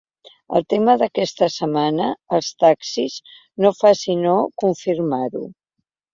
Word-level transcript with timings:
El 0.59 0.63
tema 0.73 0.95
d’aquesta 1.01 1.49
setmana, 1.55 2.07
els 2.39 2.49
taxis, 2.65 3.19
no 3.67 3.73
fa 3.83 3.93
sinó 4.01 4.35
confirmar-ho. 4.65 5.45